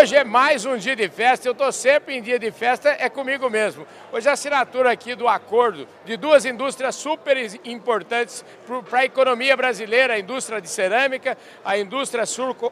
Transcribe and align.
Hoje 0.00 0.14
é 0.14 0.22
mais 0.22 0.64
um 0.64 0.76
dia 0.76 0.94
de 0.94 1.08
festa, 1.08 1.48
eu 1.48 1.52
estou 1.52 1.72
sempre 1.72 2.14
em 2.14 2.22
dia 2.22 2.38
de 2.38 2.52
festa, 2.52 2.88
é 3.00 3.08
comigo 3.08 3.50
mesmo. 3.50 3.84
Hoje 4.12 4.28
a 4.28 4.32
assinatura 4.32 4.92
aqui 4.92 5.16
do 5.16 5.26
acordo 5.26 5.88
de 6.04 6.16
duas 6.16 6.44
indústrias 6.44 6.94
super 6.94 7.36
importantes 7.64 8.44
para 8.88 9.00
a 9.00 9.04
economia 9.04 9.56
brasileira, 9.56 10.14
a 10.14 10.18
indústria 10.20 10.60
de 10.60 10.68
cerâmica, 10.68 11.36
a 11.64 11.76
indústria 11.76 12.24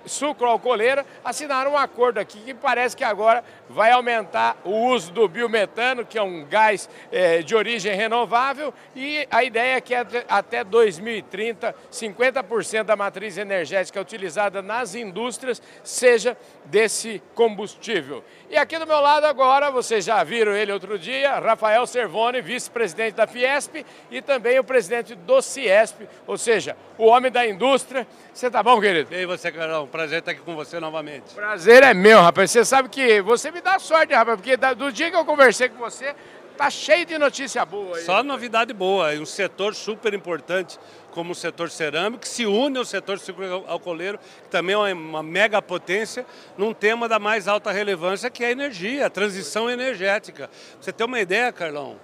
sucroalcooleira, 0.07 1.05
assinaram 1.25 1.73
um 1.73 1.77
acordo 1.77 2.19
aqui 2.19 2.39
que 2.39 2.55
parece 2.55 2.97
que 2.97 3.03
agora 3.03 3.43
vai 3.69 3.91
aumentar 3.91 4.57
o 4.65 4.87
uso 4.91 5.11
do 5.11 5.27
biometano, 5.27 6.07
que 6.07 6.17
é 6.17 6.23
um 6.23 6.45
gás 6.45 6.89
é, 7.11 7.43
de 7.43 7.57
origem 7.57 7.97
renovável, 7.97 8.73
e 8.95 9.27
a 9.33 9.43
ideia 9.43 9.77
é 9.77 9.81
que 9.81 9.95
até 10.29 10.63
2030, 10.63 11.75
50% 11.91 12.85
da 12.85 12.95
matriz 12.95 13.37
energética 13.37 14.01
utilizada 14.01 14.63
nas 14.63 14.95
indústrias 14.95 15.61
seja 15.83 16.37
desse 16.67 17.16
esse 17.17 17.23
combustível. 17.35 18.23
E 18.49 18.57
aqui 18.57 18.79
do 18.79 18.87
meu 18.87 19.01
lado 19.01 19.25
agora, 19.25 19.71
vocês 19.71 20.05
já 20.05 20.23
viram 20.23 20.53
ele 20.53 20.71
outro 20.73 20.99
dia, 20.99 21.39
Rafael 21.39 21.87
Servone, 21.87 22.41
vice-presidente 22.41 23.15
da 23.15 23.27
Fiesp 23.27 23.85
e 24.11 24.23
também 24.23 24.59
o 24.59 24.65
presidente 24.65 25.15
do 25.15 25.43
Ciesp, 25.43 26.07
ou 26.27 26.39
seja, 26.39 26.77
o 26.97 27.07
homem 27.07 27.31
da 27.31 27.47
indústria. 27.47 28.07
Você 28.33 28.51
tá 28.51 28.63
bom, 28.63 28.81
querido? 28.81 29.13
E 29.13 29.17
aí 29.17 29.27
você, 29.27 29.51
Carlão? 29.51 29.87
Prazer 29.87 30.21
estar 30.21 30.33
aqui 30.33 30.41
com 30.41 30.55
você 30.55 30.79
novamente. 30.79 31.35
Prazer 31.35 31.83
é 31.83 31.95
meu, 31.95 32.21
rapaz. 32.21 32.51
Você 32.51 32.65
sabe 32.65 32.89
que 32.89 33.21
você 33.23 33.51
me 33.51 33.61
dá 33.61 33.79
sorte, 33.79 34.15
rapaz, 34.15 34.39
porque 34.39 34.57
do 34.57 34.93
dia 34.93 35.11
que 35.11 35.17
eu 35.17 35.25
conversei 35.25 35.69
com 35.69 35.79
você, 35.79 36.15
Tá 36.57 36.71
cheio 36.71 37.05
de 37.05 37.19
notícia 37.19 37.65
boa 37.67 37.99
aí. 37.99 38.05
Só 38.05 38.23
novidade 38.23 38.73
boa. 38.73 39.15
E 39.15 39.21
um 39.21 39.27
setor 39.27 39.75
super 39.75 40.15
importante 40.15 40.79
como 41.11 41.33
o 41.33 41.35
setor 41.35 41.71
cerâmico, 41.71 42.23
que 42.23 42.29
se 42.29 42.47
une 42.47 42.79
ao 42.79 42.85
setor 42.85 43.19
alcooleiro, 43.67 44.19
que 44.19 44.49
também 44.51 44.75
é 44.75 44.95
uma 44.95 45.23
mega 45.23 45.61
potência, 45.61 46.27
num 46.57 46.73
tema 46.75 47.09
da 47.09 47.19
mais 47.19 47.49
alta 47.49 47.71
relevância, 47.73 48.31
que 48.31 48.45
é 48.45 48.49
a 48.49 48.51
energia, 48.51 49.07
a 49.07 49.11
transição 49.11 49.71
energética. 49.71 50.51
você 50.81 50.93
tem 50.93 51.07
uma 51.07 51.21
ideia, 51.21 51.51
Carlão? 51.53 51.97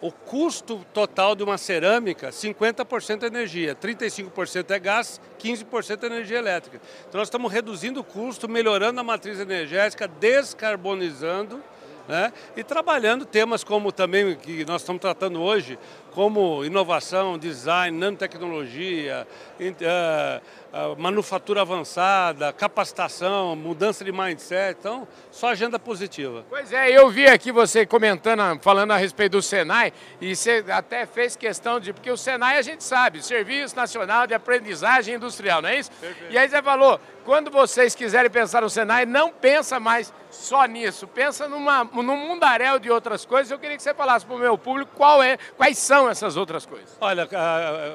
O 0.00 0.10
custo 0.10 0.84
total 0.94 1.36
de 1.36 1.42
uma 1.42 1.58
cerâmica, 1.58 2.30
50% 2.30 3.22
é 3.22 3.26
energia, 3.26 3.74
35% 3.74 4.70
é 4.70 4.78
gás, 4.78 5.20
15% 5.38 6.02
é 6.02 6.06
energia 6.06 6.38
elétrica. 6.38 6.80
Então 7.08 7.18
nós 7.18 7.28
estamos 7.28 7.52
reduzindo 7.52 8.00
o 8.00 8.04
custo, 8.04 8.48
melhorando 8.48 8.98
a 8.98 9.04
matriz 9.04 9.38
energética, 9.38 10.08
descarbonizando 10.08 11.62
né? 12.10 12.32
e 12.56 12.64
trabalhando 12.64 13.24
temas 13.24 13.62
como 13.62 13.92
também 13.92 14.34
que 14.34 14.64
nós 14.64 14.82
estamos 14.82 15.00
tratando 15.00 15.40
hoje, 15.40 15.78
como 16.10 16.64
inovação, 16.64 17.38
design, 17.38 17.96
nanotecnologia, 17.96 19.26
uh, 19.60 20.92
uh, 20.92 21.00
manufatura 21.00 21.60
avançada, 21.60 22.52
capacitação, 22.52 23.54
mudança 23.54 24.04
de 24.04 24.10
mindset, 24.10 24.76
então 24.80 25.06
só 25.30 25.50
agenda 25.50 25.78
positiva. 25.78 26.44
Pois 26.50 26.72
é, 26.72 26.90
eu 26.90 27.08
vi 27.10 27.26
aqui 27.26 27.52
você 27.52 27.86
comentando, 27.86 28.60
falando 28.60 28.90
a 28.90 28.96
respeito 28.96 29.32
do 29.32 29.42
Senai, 29.42 29.92
e 30.20 30.34
você 30.34 30.64
até 30.68 31.06
fez 31.06 31.36
questão 31.36 31.78
de, 31.78 31.92
porque 31.92 32.10
o 32.10 32.16
Senai 32.16 32.58
a 32.58 32.62
gente 32.62 32.82
sabe, 32.82 33.22
Serviço 33.22 33.76
Nacional 33.76 34.26
de 34.26 34.34
Aprendizagem 34.34 35.14
Industrial, 35.14 35.62
não 35.62 35.68
é 35.68 35.78
isso? 35.78 35.92
Perfeito. 35.92 36.32
E 36.32 36.36
aí 36.36 36.48
você 36.48 36.60
falou, 36.60 37.00
quando 37.24 37.50
vocês 37.50 37.94
quiserem 37.94 38.30
pensar 38.30 38.62
no 38.62 38.70
Senai, 38.70 39.06
não 39.06 39.30
pensa 39.30 39.78
mais 39.78 40.12
só 40.30 40.64
nisso, 40.64 41.06
pensa 41.06 41.48
numa, 41.48 41.84
num 41.84 42.16
mundaréu 42.16 42.78
de 42.78 42.90
outras 42.90 43.24
coisas. 43.24 43.50
Eu 43.50 43.58
queria 43.58 43.76
que 43.76 43.82
você 43.82 43.94
falasse 43.94 44.24
para 44.24 44.34
o 44.34 44.38
meu 44.38 44.56
público 44.56 44.92
qual 44.96 45.22
é, 45.22 45.36
quais 45.56 45.78
são 45.78 46.08
essas 46.08 46.36
outras 46.36 46.64
coisas. 46.64 46.96
Olha, 47.00 47.28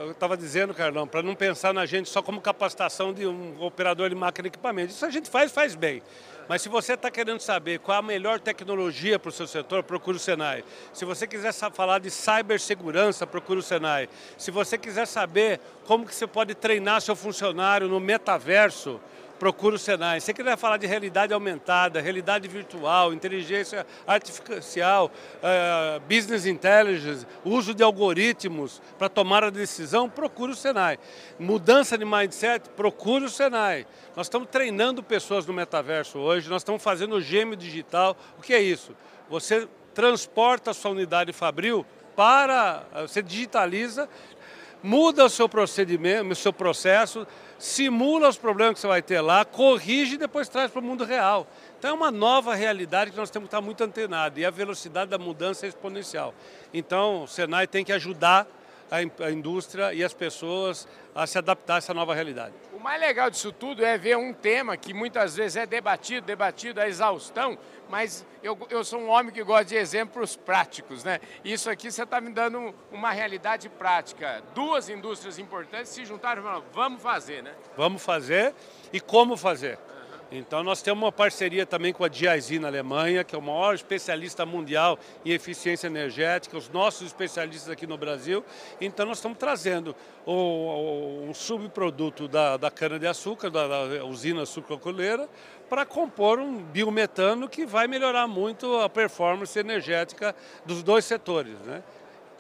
eu 0.04 0.12
estava 0.12 0.36
dizendo, 0.36 0.74
Carlão, 0.74 1.08
para 1.08 1.22
não 1.22 1.36
pensar 1.36 1.74
na 1.74 1.86
gente 1.86 2.10
só 2.10 2.22
como 2.22 2.42
capacitação 2.42 3.14
de 3.14 3.26
um 3.26 3.62
operador 3.62 4.10
de 4.10 4.16
máquina 4.16 4.48
e 4.48 4.50
equipamento. 4.50 4.92
Isso 4.92 5.06
a 5.06 5.10
gente 5.10 5.30
faz, 5.30 5.52
faz 5.52 5.76
bem. 5.76 6.02
Mas 6.48 6.62
se 6.62 6.70
você 6.70 6.94
está 6.94 7.10
querendo 7.10 7.40
saber 7.40 7.80
qual 7.80 7.98
a 7.98 8.02
melhor 8.02 8.40
tecnologia 8.40 9.18
para 9.18 9.30
o 9.30 9.32
seu 9.32 9.48
setor, 9.48 9.84
procure 9.84 10.18
o 10.18 10.20
Senai. 10.20 10.64
Se 10.94 11.04
você 11.04 11.26
quiser 11.26 11.54
falar 11.54 12.00
de 12.00 12.12
cibersegurança, 12.12 13.26
procure 13.26 13.60
o 13.60 13.64
Senai. 13.64 14.08
Se 14.38 14.52
você 14.52 14.78
quiser 14.78 15.08
saber 15.08 15.60
como 15.86 16.06
que 16.06 16.14
você 16.14 16.28
pode 16.28 16.54
treinar 16.54 17.02
seu 17.02 17.16
funcionário 17.16 17.88
no 17.88 18.00
metaverso, 18.00 19.00
procura 19.40 19.76
o 19.76 19.80
Senai. 19.80 20.20
Se 20.20 20.28
você 20.28 20.34
quiser 20.34 20.58
falar 20.58 20.78
de 20.78 20.88
realidade 20.88 21.34
aumentada, 21.34 22.02
realidade 22.02 22.48
virtual, 22.48 23.14
inteligência 23.14 23.86
artificial, 24.08 25.12
uh, 25.38 26.00
business 26.02 26.46
intelligence, 26.46 27.26
uso 27.44 27.74
de 27.74 27.84
algoritmos 27.84 28.82
para 28.98 29.10
tomar 29.10 29.44
a 29.44 29.50
decisão, 29.50 30.10
procure 30.10 30.52
o 30.52 30.56
Senai. 30.56 30.98
Mudança 31.40 31.98
de 31.98 32.06
mindset, 32.06 32.70
procure 32.70 33.26
o 33.26 33.30
Senai. 33.30 33.86
Nós 34.16 34.28
estamos 34.28 34.48
treinando 34.50 35.04
pessoas 35.04 35.46
no 35.46 35.54
metaverso 35.54 36.18
hoje, 36.18 36.50
nós 36.50 36.62
estamos 36.62 36.82
fazendo 36.82 37.16
o 37.16 37.22
gêmeo 37.22 37.56
digital. 37.56 38.16
O 38.38 38.42
que 38.42 38.54
é 38.54 38.62
isso? 38.62 38.96
Você 39.30 39.68
transporta 39.94 40.72
a 40.72 40.74
sua 40.74 40.92
unidade 40.92 41.32
fabril 41.34 41.86
para, 42.16 42.84
você 43.02 43.22
digitaliza, 43.22 44.08
muda 44.86 45.26
o 45.26 45.30
seu 45.30 45.50
procedimento, 45.50 46.32
o 46.32 46.36
seu 46.36 46.54
processo, 46.54 47.26
simula 47.58 48.30
os 48.30 48.38
problemas 48.38 48.76
que 48.76 48.82
você 48.82 48.88
vai 48.88 49.02
ter 49.02 49.20
lá, 49.20 49.44
corrige 49.44 50.14
e 50.14 50.18
depois 50.18 50.48
traz 50.48 50.70
para 50.70 50.80
o 50.80 50.84
mundo 50.84 51.04
real. 51.04 51.48
Então 51.80 51.90
é 51.90 51.94
uma 51.94 52.12
nova 52.12 52.54
realidade 52.54 53.10
que 53.10 53.18
nós 53.18 53.32
temos 53.32 53.48
que 53.50 53.56
estar 53.56 53.66
muito 53.66 53.84
antenados 53.84 54.38
e 54.38 54.46
a 54.46 54.52
velocidade 54.52 55.10
da 55.10 55.18
mudança 55.18 55.66
é 55.66 55.70
exponencial. 55.70 56.36
Então 56.72 57.24
o 57.24 57.28
Senai 57.28 57.66
tem 57.66 57.84
que 57.84 57.92
ajudar 57.92 58.48
a, 58.90 59.32
indústria 59.32 59.94
e 59.94 60.04
as 60.04 60.14
pessoas 60.14 60.88
a 61.14 61.26
se 61.26 61.38
adaptar 61.38 61.76
a 61.76 61.78
essa 61.78 61.94
nova 61.94 62.14
realidade. 62.14 62.54
O 62.74 62.80
mais 62.80 63.00
legal 63.00 63.30
disso 63.30 63.52
tudo 63.52 63.84
é 63.84 63.98
ver 63.98 64.18
um 64.18 64.34
tema 64.34 64.76
que 64.78 64.94
muitas 64.94 65.36
vezes 65.36 65.56
é 65.56 65.66
debatido, 65.66 66.26
debatido 66.26 66.82
à 66.82 66.88
exaustão, 66.88 67.58
mas 67.90 68.26
eu, 68.44 68.58
eu 68.70 68.84
sou 68.84 69.00
um 69.00 69.10
homem 69.10 69.32
que 69.32 69.44
gosta 69.44 69.66
de 69.66 69.76
exemplos 69.76 70.36
práticos, 70.36 71.04
né? 71.04 71.20
Isso 71.44 71.70
aqui 71.70 71.92
você 71.92 72.04
está 72.04 72.20
me 72.20 72.32
dando 72.32 72.74
uma 72.92 73.12
realidade 73.12 73.70
prática. 73.70 74.44
Duas 74.54 74.90
indústrias 74.90 75.40
importantes 75.40 75.92
se 75.92 76.06
juntaram 76.06 76.42
e 76.42 76.46
falaram, 76.46 76.66
vamos 76.74 77.02
fazer, 77.02 77.42
né? 77.42 77.54
Vamos 77.78 78.04
fazer 78.04 78.54
e 78.92 79.00
como 79.00 79.38
fazer. 79.38 79.80
Então 80.38 80.64
nós 80.64 80.82
temos 80.82 81.02
uma 81.04 81.12
parceria 81.12 81.66
também 81.66 81.94
com 81.94 82.04
a 82.04 82.10
GIZ 82.10 82.60
na 82.60 82.68
Alemanha, 82.68 83.24
que 83.24 83.34
é 83.34 83.38
o 83.38 83.42
maior 83.42 83.74
especialista 83.74 84.46
mundial 84.46 85.00
em 85.24 85.32
eficiência 85.32 85.88
energética, 85.88 86.58
os 86.58 86.70
nossos 86.70 87.08
especialistas 87.08 87.70
aqui 87.70 87.88
no 87.88 87.98
Brasil. 87.98 88.44
Então 88.82 89.06
nós 89.06 89.18
estamos 89.18 89.38
trazendo 89.38 89.96
um 90.28 91.34
subproduto 91.34 92.28
da, 92.28 92.58
da 92.58 92.70
cana-de-açúcar, 92.70 93.50
da, 93.50 93.68
da 93.68 94.06
usina 94.06 94.46
sucrocoleira, 94.46 95.30
para 95.70 95.86
compor 95.86 96.40
um 96.40 96.58
biometano 96.58 97.48
que 97.48 97.66
vai 97.66 97.88
melhorar 97.88 98.28
muito 98.28 98.80
a 98.80 98.90
performance 98.90 99.58
energética 99.58 100.36
dos 100.66 100.84
dois 100.84 101.06
setores. 101.06 101.58
Né? 101.66 101.82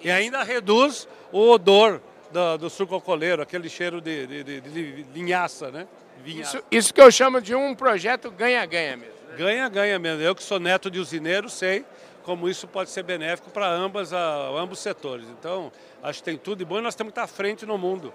E 0.01 0.11
ainda 0.11 0.43
reduz 0.43 1.07
o 1.31 1.49
odor 1.49 2.01
do, 2.31 2.57
do 2.57 2.69
sucrocoleiro, 2.69 3.41
aquele 3.41 3.69
cheiro 3.69 4.01
de, 4.01 4.27
de, 4.27 4.43
de, 4.43 4.61
de 4.61 5.05
linhaça, 5.13 5.71
né? 5.71 5.87
Isso, 6.25 6.63
isso 6.71 6.93
que 6.93 7.01
eu 7.01 7.11
chamo 7.11 7.41
de 7.41 7.53
um 7.53 7.75
projeto 7.75 8.31
ganha-ganha 8.31 8.97
mesmo. 8.97 9.13
Né? 9.29 9.37
Ganha-ganha 9.37 9.99
mesmo. 9.99 10.21
Eu 10.21 10.35
que 10.35 10.43
sou 10.43 10.59
neto 10.59 10.89
de 10.89 10.99
usineiro 10.99 11.49
sei 11.49 11.85
como 12.25 12.49
isso 12.49 12.67
pode 12.67 12.89
ser 12.89 13.03
benéfico 13.03 13.51
para 13.51 13.67
ambas, 13.69 14.11
a, 14.11 14.49
ambos 14.57 14.79
setores. 14.79 15.27
Então, 15.39 15.71
acho 16.01 16.19
que 16.19 16.25
tem 16.25 16.37
tudo 16.37 16.57
de 16.57 16.65
bom 16.65 16.79
e 16.79 16.81
nós 16.81 16.95
temos 16.95 17.13
que 17.13 17.19
estar 17.19 17.23
à 17.23 17.27
frente 17.27 17.67
no 17.67 17.77
mundo. 17.77 18.11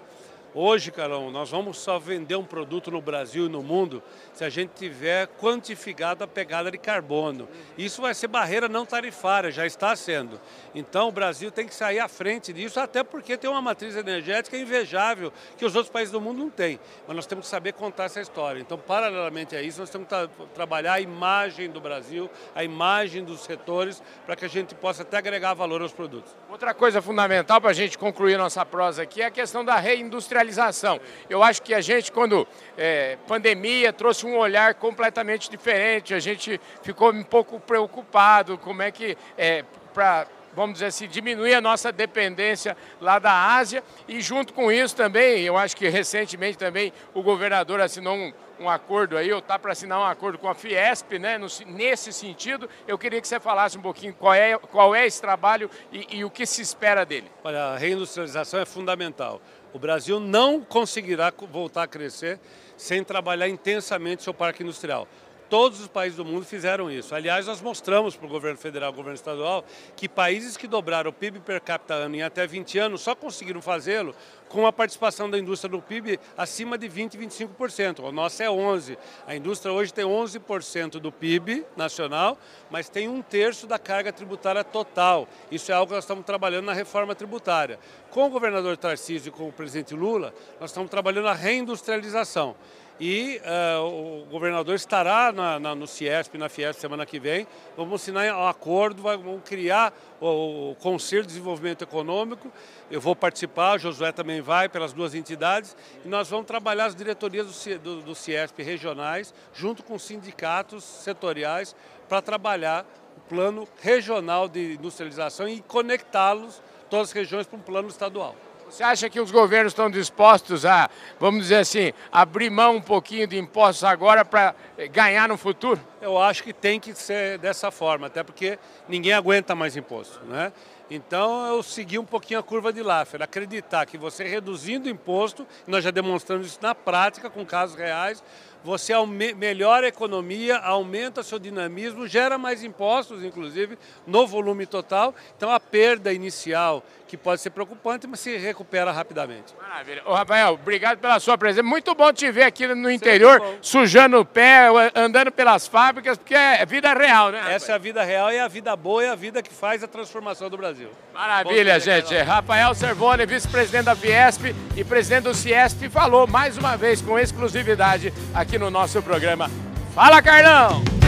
Hoje, 0.53 0.91
Carol, 0.91 1.31
nós 1.31 1.49
vamos 1.49 1.77
só 1.77 1.97
vender 1.97 2.35
um 2.35 2.43
produto 2.43 2.91
no 2.91 3.01
Brasil 3.01 3.45
e 3.45 3.49
no 3.49 3.63
mundo 3.63 4.03
se 4.33 4.43
a 4.43 4.49
gente 4.49 4.71
tiver 4.75 5.27
quantificado 5.39 6.25
a 6.25 6.27
pegada 6.27 6.69
de 6.69 6.77
carbono. 6.77 7.47
Isso 7.77 8.01
vai 8.01 8.13
ser 8.13 8.27
barreira 8.27 8.67
não 8.67 8.85
tarifária, 8.85 9.49
já 9.49 9.65
está 9.65 9.95
sendo. 9.95 10.41
Então 10.75 11.07
o 11.07 11.11
Brasil 11.11 11.51
tem 11.51 11.65
que 11.65 11.73
sair 11.73 11.99
à 11.99 12.09
frente 12.09 12.51
disso, 12.51 12.81
até 12.81 13.01
porque 13.01 13.37
tem 13.37 13.49
uma 13.49 13.61
matriz 13.61 13.95
energética 13.95 14.57
invejável 14.57 15.31
que 15.57 15.63
os 15.63 15.73
outros 15.73 15.91
países 15.91 16.11
do 16.11 16.19
mundo 16.19 16.39
não 16.39 16.49
têm. 16.49 16.77
Mas 17.07 17.15
nós 17.15 17.25
temos 17.25 17.45
que 17.45 17.49
saber 17.49 17.71
contar 17.71 18.05
essa 18.05 18.19
história. 18.19 18.59
Então, 18.59 18.77
paralelamente 18.77 19.55
a 19.55 19.61
isso, 19.61 19.79
nós 19.79 19.89
temos 19.89 20.09
que 20.09 20.45
trabalhar 20.53 20.93
a 20.93 20.99
imagem 20.99 21.69
do 21.69 21.79
Brasil, 21.79 22.29
a 22.53 22.61
imagem 22.61 23.23
dos 23.23 23.39
setores, 23.39 24.03
para 24.25 24.35
que 24.35 24.43
a 24.43 24.49
gente 24.49 24.75
possa 24.75 25.03
até 25.03 25.15
agregar 25.15 25.53
valor 25.53 25.81
aos 25.81 25.93
produtos. 25.93 26.35
Outra 26.49 26.73
coisa 26.73 27.01
fundamental 27.01 27.61
para 27.61 27.69
a 27.69 27.73
gente 27.73 27.97
concluir 27.97 28.37
nossa 28.37 28.65
prosa 28.65 29.03
aqui 29.03 29.21
é 29.21 29.27
a 29.27 29.31
questão 29.31 29.63
da 29.63 29.77
reindustrialização 29.77 30.40
industrialização. 30.41 30.99
Eu 31.29 31.43
acho 31.43 31.61
que 31.61 31.73
a 31.73 31.81
gente, 31.81 32.11
quando 32.11 32.47
é, 32.77 33.17
pandemia, 33.27 33.93
trouxe 33.93 34.25
um 34.25 34.37
olhar 34.37 34.75
completamente 34.75 35.49
diferente, 35.49 36.13
a 36.13 36.19
gente 36.19 36.59
ficou 36.81 37.11
um 37.11 37.23
pouco 37.23 37.59
preocupado 37.59 38.57
como 38.57 38.81
é 38.81 38.91
que, 38.91 39.17
é, 39.37 39.63
para 39.93 40.27
vamos 40.53 40.73
dizer 40.73 40.87
assim, 40.87 41.07
diminuir 41.07 41.53
a 41.53 41.61
nossa 41.61 41.93
dependência 41.93 42.75
lá 42.99 43.19
da 43.19 43.55
Ásia 43.55 43.81
e 44.05 44.19
junto 44.19 44.53
com 44.53 44.69
isso 44.69 44.93
também, 44.93 45.43
eu 45.43 45.57
acho 45.57 45.77
que 45.77 45.87
recentemente 45.87 46.57
também 46.57 46.91
o 47.13 47.23
governador 47.23 47.79
assinou 47.79 48.15
um, 48.15 48.33
um 48.59 48.69
acordo 48.69 49.17
aí, 49.17 49.31
ou 49.31 49.39
está 49.39 49.57
para 49.57 49.71
assinar 49.71 49.99
um 49.99 50.05
acordo 50.05 50.37
com 50.37 50.47
a 50.47 50.53
Fiesp, 50.53 51.17
né? 51.17 51.37
No, 51.37 51.47
nesse 51.65 52.13
sentido, 52.13 52.69
eu 52.87 52.97
queria 52.97 53.19
que 53.19 53.27
você 53.27 53.39
falasse 53.39 53.77
um 53.77 53.81
pouquinho 53.81 54.13
qual 54.13 54.33
é, 54.33 54.57
qual 54.57 54.93
é 54.93 55.05
esse 55.05 55.19
trabalho 55.19 55.69
e, 55.91 56.17
e 56.17 56.25
o 56.25 56.29
que 56.29 56.45
se 56.45 56.61
espera 56.61 57.05
dele. 57.05 57.31
Olha, 57.43 57.63
a 57.63 57.77
reindustrialização 57.77 58.59
é 58.59 58.65
fundamental. 58.65 59.41
O 59.73 59.79
Brasil 59.79 60.19
não 60.19 60.61
conseguirá 60.61 61.31
voltar 61.51 61.83
a 61.83 61.87
crescer 61.87 62.39
sem 62.75 63.03
trabalhar 63.03 63.47
intensamente 63.47 64.23
seu 64.23 64.33
parque 64.33 64.63
industrial. 64.63 65.07
Todos 65.51 65.81
os 65.81 65.87
países 65.89 66.15
do 66.15 66.23
mundo 66.23 66.45
fizeram 66.45 66.89
isso. 66.89 67.13
Aliás, 67.13 67.45
nós 67.45 67.59
mostramos 67.59 68.15
para 68.15 68.25
o 68.25 68.29
governo 68.29 68.57
federal 68.57 68.93
e 68.93 68.95
governo 68.95 69.15
estadual 69.15 69.65
que 69.97 70.07
países 70.07 70.55
que 70.55 70.65
dobraram 70.65 71.09
o 71.09 71.13
PIB 71.13 71.41
per 71.41 71.59
capita 71.59 71.93
ano 71.93 72.15
em 72.15 72.23
até 72.23 72.47
20 72.47 72.79
anos 72.79 73.01
só 73.01 73.13
conseguiram 73.13 73.61
fazê-lo 73.61 74.15
com 74.47 74.65
a 74.65 74.71
participação 74.71 75.29
da 75.29 75.37
indústria 75.37 75.69
no 75.69 75.81
PIB 75.81 76.17
acima 76.37 76.77
de 76.77 76.87
20, 76.87 77.17
25%. 77.17 77.99
O 77.99 78.13
nosso 78.13 78.41
é 78.41 78.45
11%. 78.45 78.97
A 79.27 79.35
indústria 79.35 79.73
hoje 79.73 79.93
tem 79.93 80.05
11% 80.05 80.91
do 81.01 81.11
PIB 81.11 81.65
nacional, 81.75 82.37
mas 82.69 82.87
tem 82.87 83.09
um 83.09 83.21
terço 83.21 83.67
da 83.67 83.77
carga 83.77 84.13
tributária 84.13 84.63
total. 84.63 85.27
Isso 85.51 85.69
é 85.69 85.75
algo 85.75 85.87
que 85.87 85.95
nós 85.95 86.05
estamos 86.05 86.25
trabalhando 86.25 86.67
na 86.67 86.73
reforma 86.73 87.13
tributária. 87.13 87.77
Com 88.09 88.27
o 88.27 88.29
governador 88.29 88.77
Tarcísio 88.77 89.27
e 89.27 89.31
com 89.33 89.49
o 89.49 89.51
presidente 89.51 89.93
Lula, 89.93 90.33
nós 90.61 90.69
estamos 90.69 90.89
trabalhando 90.89 91.27
a 91.27 91.33
reindustrialização 91.33 92.55
e 93.01 93.41
uh, 93.43 94.21
o 94.21 94.25
governador 94.29 94.75
estará 94.75 95.31
na, 95.31 95.59
na, 95.59 95.73
no 95.73 95.87
Ciesp, 95.87 96.37
na 96.37 96.47
Fiesp, 96.47 96.79
semana 96.79 97.03
que 97.03 97.19
vem. 97.19 97.47
Vamos 97.75 97.99
assinar 97.99 98.31
um 98.35 98.47
acordo, 98.47 99.01
vamos 99.01 99.41
criar 99.43 99.91
o, 100.19 100.69
o, 100.69 100.75
Conselho 100.75 101.23
de 101.23 101.29
Desenvolvimento 101.29 101.83
Econômico. 101.83 102.51
Eu 102.91 103.01
vou 103.01 103.15
participar, 103.15 103.79
Josué 103.79 104.11
também 104.11 104.39
vai, 104.39 104.69
pelas 104.69 104.93
duas 104.93 105.15
entidades, 105.15 105.75
e 106.05 106.07
nós 106.07 106.29
vamos 106.29 106.45
trabalhar 106.45 106.85
as 106.85 106.95
diretorias 106.95 107.47
do, 107.47 107.79
do, 107.79 108.01
do 108.03 108.13
Ciesp 108.13 108.61
regionais, 108.61 109.33
junto 109.51 109.81
com 109.81 109.97
sindicatos 109.97 110.83
setoriais, 110.83 111.75
para 112.07 112.21
trabalhar 112.21 112.85
o 113.17 113.21
plano 113.21 113.67
regional 113.81 114.47
de 114.47 114.75
industrialização 114.75 115.49
e 115.49 115.59
conectá-los, 115.59 116.61
todas 116.87 117.07
as 117.07 117.13
regiões, 117.13 117.47
para 117.47 117.57
um 117.57 117.63
plano 117.63 117.87
estadual. 117.87 118.35
Você 118.71 118.83
acha 118.83 119.09
que 119.09 119.19
os 119.19 119.31
governos 119.31 119.73
estão 119.73 119.91
dispostos 119.91 120.65
a, 120.65 120.89
vamos 121.19 121.41
dizer 121.41 121.57
assim, 121.57 121.91
abrir 122.09 122.49
mão 122.49 122.77
um 122.77 122.81
pouquinho 122.81 123.27
de 123.27 123.37
impostos 123.37 123.83
agora 123.83 124.23
para 124.23 124.55
ganhar 124.93 125.27
no 125.27 125.35
futuro? 125.35 125.77
Eu 126.01 126.17
acho 126.17 126.41
que 126.41 126.53
tem 126.53 126.79
que 126.79 126.93
ser 126.93 127.37
dessa 127.37 127.69
forma, 127.69 128.07
até 128.07 128.23
porque 128.23 128.57
ninguém 128.87 129.11
aguenta 129.11 129.53
mais 129.53 129.75
imposto, 129.75 130.23
né? 130.23 130.53
Então 130.89 131.47
eu 131.47 131.61
segui 131.61 131.99
um 131.99 132.05
pouquinho 132.05 132.39
a 132.39 132.43
curva 132.43 132.71
de 132.71 132.81
Laffer, 132.81 133.21
acreditar 133.21 133.85
que 133.85 133.97
você 133.97 134.23
reduzindo 134.23 134.87
o 134.87 134.89
imposto, 134.89 135.45
nós 135.67 135.83
já 135.83 135.91
demonstramos 135.91 136.47
isso 136.47 136.59
na 136.61 136.73
prática 136.73 137.29
com 137.29 137.45
casos 137.45 137.75
reais, 137.75 138.23
você 138.63 138.93
melhora 139.35 139.87
a 139.87 139.89
economia, 139.89 140.57
aumenta 140.57 141.23
seu 141.23 141.39
dinamismo, 141.39 142.07
gera 142.07 142.37
mais 142.37 142.63
impostos, 142.63 143.23
inclusive, 143.23 143.77
no 144.05 144.27
volume 144.27 144.65
total. 144.65 145.15
Então 145.35 145.49
a 145.51 145.59
perda 145.59 146.13
inicial, 146.13 146.83
que 147.07 147.17
pode 147.17 147.41
ser 147.41 147.49
preocupante, 147.49 148.07
mas 148.07 148.19
se 148.19 148.37
recupera 148.37 148.91
rapidamente. 148.91 149.53
Maravilha. 149.61 150.01
Ô, 150.05 150.13
Rafael, 150.13 150.53
obrigado 150.53 150.99
pela 150.99 151.19
sua 151.19 151.37
presença. 151.37 151.63
Muito 151.63 151.93
bom 151.93 152.13
te 152.13 152.31
ver 152.31 152.43
aqui 152.43 152.67
no 152.67 152.89
interior, 152.89 153.41
sujando 153.61 154.19
o 154.19 154.25
pé, 154.25 154.67
andando 154.95 155.31
pelas 155.31 155.67
fábricas, 155.67 156.17
porque 156.17 156.35
é 156.35 156.65
vida 156.65 156.93
real, 156.93 157.31
né? 157.31 157.39
Rapaz? 157.39 157.55
Essa 157.55 157.71
é 157.73 157.75
a 157.75 157.77
vida 157.77 158.03
real 158.03 158.31
e 158.31 158.35
é 158.35 158.41
a 158.41 158.47
vida 158.47 158.75
boa, 158.75 159.03
é 159.03 159.09
a 159.09 159.15
vida 159.15 159.41
que 159.41 159.53
faz 159.53 159.83
a 159.83 159.87
transformação 159.87 160.49
do 160.49 160.55
Brasil. 160.55 160.89
Maravilha, 161.13 161.79
gente. 161.79 162.15
Rafael 162.15 162.73
Servone, 162.73 163.25
vice-presidente 163.25 163.85
da 163.85 163.95
Fiesp 163.95 164.55
e 164.77 164.83
presidente 164.83 165.23
do 165.23 165.33
Ciesp, 165.33 165.89
falou 165.89 166.25
mais 166.27 166.57
uma 166.57 166.77
vez 166.77 167.01
com 167.01 167.19
exclusividade 167.19 168.13
aqui 168.33 168.50
aqui 168.51 168.57
no 168.59 168.69
nosso 168.69 169.01
programa. 169.01 169.49
Fala, 169.95 170.21
Carlão! 170.21 171.00